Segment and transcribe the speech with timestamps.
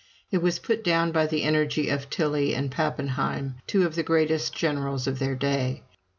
[0.31, 4.51] It was put down by the energy of Tilly and Pappenheim, two of the greatest
[4.51, 5.83] generals of their day.